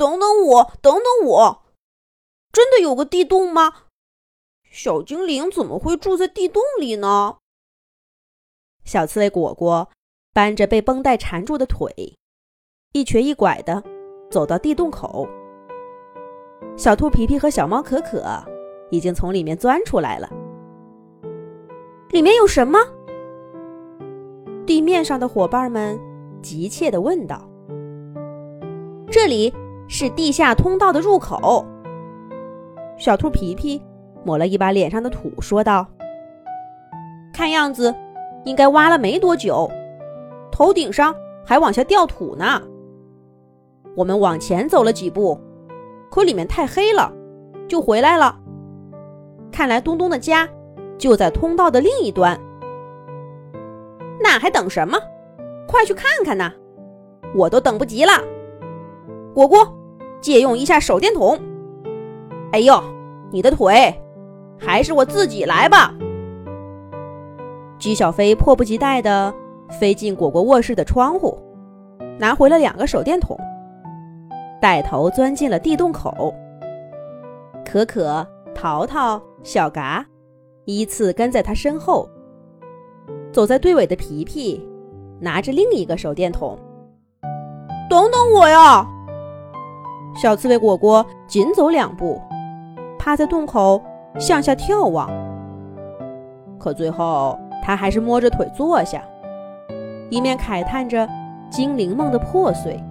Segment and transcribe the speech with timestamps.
[0.00, 1.62] 等等我，等等我，
[2.50, 3.82] 真的有个地洞吗？
[4.70, 7.36] 小精灵怎么会住在地洞里呢？
[8.82, 9.90] 小刺猬果果
[10.32, 12.16] 搬着被绷带缠住的腿，
[12.94, 13.84] 一瘸一拐的
[14.30, 15.28] 走到地洞口。
[16.78, 18.42] 小兔皮皮和小猫可可
[18.90, 20.30] 已经从里面钻出来了。
[22.08, 22.78] 里面有什么？
[24.66, 26.00] 地面上的伙伴们
[26.42, 27.46] 急切地问道
[29.12, 29.52] ：“这里。”
[29.92, 31.66] 是地下通道的入口。
[32.96, 33.82] 小兔皮皮
[34.24, 35.84] 抹了一把脸上的土，说道
[37.34, 37.92] ：“看样子，
[38.44, 39.68] 应该挖了没多久，
[40.52, 41.12] 头顶上
[41.44, 42.62] 还往下掉土呢。
[43.96, 45.36] 我们往前走了几步，
[46.08, 47.12] 可里面太黑了，
[47.66, 48.38] 就回来了。
[49.50, 50.48] 看来东东的家
[50.98, 52.40] 就在通道的另一端。
[54.22, 54.96] 那还等什么？
[55.66, 56.52] 快去看看呐！
[57.34, 58.12] 我都等不及了。
[59.34, 59.58] 果果。”
[60.20, 61.38] 借用一下手电筒。
[62.52, 62.82] 哎呦，
[63.30, 63.94] 你的腿，
[64.58, 65.94] 还是我自己来吧。
[67.78, 69.32] 姬小飞迫不及待地
[69.70, 71.38] 飞进果果卧室的窗户，
[72.18, 73.38] 拿回了两个手电筒，
[74.60, 76.34] 带头钻进了地洞口。
[77.64, 80.04] 可可、淘淘、小嘎
[80.64, 82.08] 依次跟在他身后。
[83.32, 84.60] 走在队尾的皮皮
[85.20, 86.58] 拿着另一个手电筒。
[87.88, 88.86] 等等我呀！
[90.14, 92.20] 小刺猬果果紧走两步，
[92.98, 93.82] 趴在洞口
[94.18, 95.08] 向下眺望。
[96.58, 99.02] 可最后，他还是摸着腿坐下，
[100.10, 101.08] 一面慨叹着
[101.48, 102.82] 精灵梦的破碎，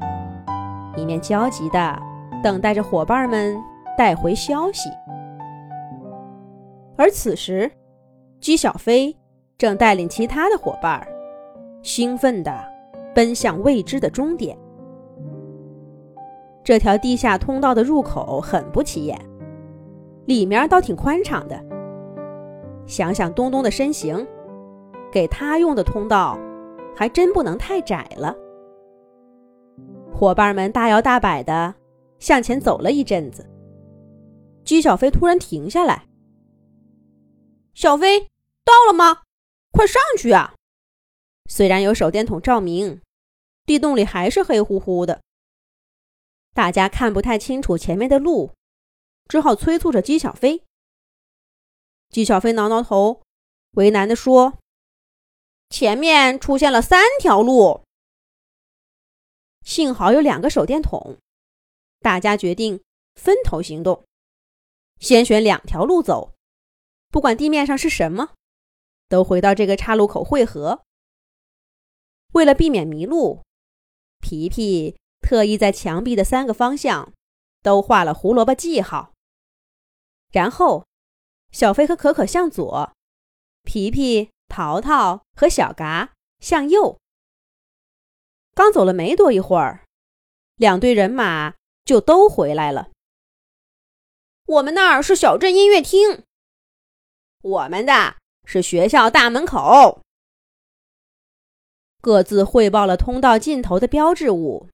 [0.95, 2.01] 一面焦急地
[2.41, 3.55] 等待着伙伴们
[3.97, 4.89] 带回消息。
[6.97, 7.71] 而此时，
[8.39, 9.15] 姬小飞
[9.57, 11.05] 正带领其他的伙伴，
[11.83, 12.51] 兴奋地
[13.13, 14.57] 奔向未知的终点。
[16.69, 19.19] 这条地下通道的入口很不起眼，
[20.28, 21.59] 里面倒挺宽敞的。
[22.85, 24.24] 想想东东的身形，
[25.12, 26.38] 给他用的通道
[26.96, 28.35] 还真不能太窄了。
[30.13, 31.74] 伙伴们大摇大摆地
[32.19, 33.50] 向前走了一阵子，
[34.63, 36.03] 姬小飞突然停下来
[37.74, 38.19] ：“小飞，
[38.63, 39.24] 到了吗？
[39.72, 40.53] 快上去啊！”
[41.50, 43.01] 虽然有手电筒照明，
[43.66, 45.19] 地洞里还是黑乎乎的。
[46.53, 48.53] 大家看不太清楚前面的路，
[49.27, 50.63] 只好催促着姬小飞。
[52.09, 53.21] 姬小飞挠挠头，
[53.71, 54.57] 为难地说
[55.69, 57.83] ：“前面出现了三条路。”
[59.63, 61.17] 幸好有两个手电筒，
[61.99, 62.81] 大家决定
[63.15, 64.03] 分头行动，
[64.99, 66.33] 先选两条路走，
[67.09, 68.33] 不管地面上是什么，
[69.07, 70.83] 都回到这个岔路口汇合。
[72.33, 73.43] 为了避免迷路，
[74.19, 74.97] 皮皮。
[75.22, 77.13] 特意在墙壁的三个方向
[77.62, 79.13] 都画了胡萝卜记号。
[80.31, 80.85] 然后，
[81.52, 82.94] 小飞和可可向左，
[83.63, 87.00] 皮皮、淘淘和小嘎向右。
[88.53, 89.85] 刚走了没多一会儿，
[90.56, 91.56] 两队人马
[91.86, 92.90] 就都回来了。
[94.46, 96.24] 我们那儿是小镇音乐厅，
[97.41, 100.01] 我们的是学校大门口。
[102.01, 104.69] 各自汇报了通道尽头的标志物。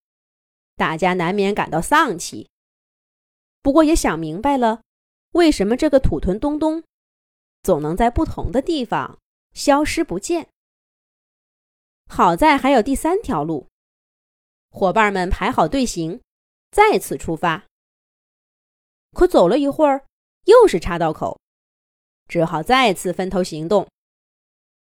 [0.76, 2.50] 大家难免感到丧气，
[3.62, 4.82] 不过也想明白了，
[5.32, 6.84] 为什么这个土屯东东
[7.64, 9.18] 总能在不同的地方
[9.54, 10.50] 消失不见。
[12.08, 13.68] 好在还有第三条路，
[14.70, 16.22] 伙伴们排好队形，
[16.72, 17.64] 再次出发。
[19.14, 20.06] 可走了一会儿，
[20.44, 21.40] 又是岔道口，
[22.28, 23.88] 只好再次分头行动。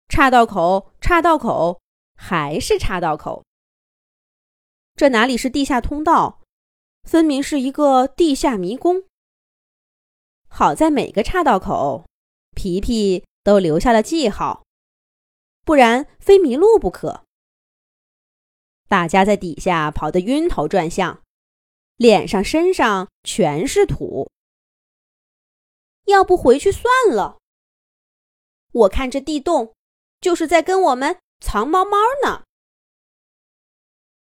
[0.08, 1.80] 岔道口，岔道口，
[2.14, 3.44] 还是岔道口。
[4.94, 6.40] 这哪里是地下通道，
[7.02, 9.04] 分明是一个地下迷宫。
[10.48, 12.04] 好在每个岔道口，
[12.54, 14.64] 皮皮都留下了记号，
[15.64, 17.24] 不然非迷路不可。
[18.86, 21.22] 大家在底下跑得晕头转向，
[21.96, 24.30] 脸上、身上全是土。
[26.04, 27.38] 要不回去算了？
[28.72, 29.74] 我看这地洞
[30.20, 32.44] 就是在跟我们藏猫猫呢。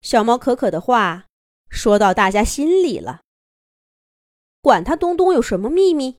[0.03, 1.27] 小猫可可的话
[1.69, 3.23] 说到大家心里了。
[4.61, 6.19] 管他东东有什么秘密，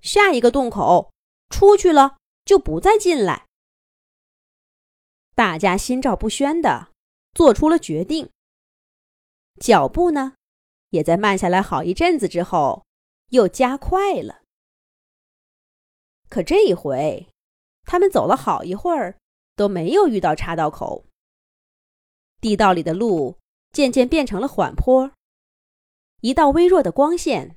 [0.00, 1.12] 下一个洞口
[1.50, 3.46] 出去了就不再进来。
[5.34, 6.92] 大家心照不宣的
[7.34, 8.30] 做出了决定，
[9.60, 10.34] 脚步呢，
[10.90, 12.84] 也在慢下来好一阵子之后
[13.28, 14.42] 又加快了。
[16.28, 17.28] 可这一回，
[17.84, 19.18] 他们走了好一会儿，
[19.56, 21.04] 都没有遇到岔道口。
[22.40, 23.38] 地道里的路
[23.72, 25.12] 渐渐变成了缓坡，
[26.20, 27.56] 一道微弱的光线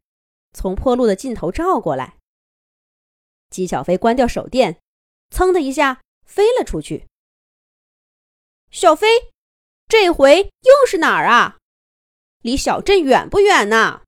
[0.53, 2.17] 从坡路的尽头照过来。
[3.49, 4.79] 姬小飞关掉手电，
[5.29, 7.07] 噌的一下飞了出去。
[8.71, 9.31] 小飞，
[9.87, 11.57] 这回又是哪儿啊？
[12.41, 14.01] 离小镇远不远呢？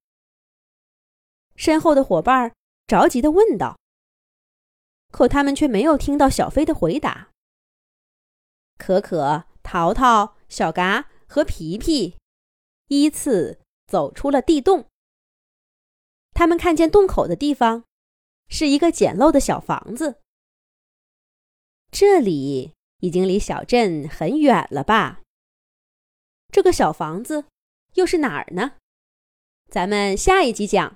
[1.56, 2.54] 身后的伙伴
[2.86, 3.78] 着急的问道。
[5.12, 7.30] 可他们却没有听到小飞的回答。
[8.78, 12.16] 可可、淘淘、小嘎和皮皮
[12.88, 14.88] 依次走出了地洞。
[16.34, 17.84] 他们看见洞口的地方
[18.48, 20.22] 是一个简陋的小房子。
[21.92, 25.20] 这里已经离小镇很远了吧？
[26.54, 27.44] 这个小房子
[27.96, 28.78] 又是哪儿呢？
[29.70, 30.94] 咱们下一集讲。